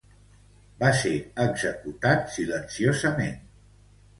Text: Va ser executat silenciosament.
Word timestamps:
Va 0.83 0.89
ser 1.01 1.11
executat 1.45 2.35
silenciosament. 2.37 3.37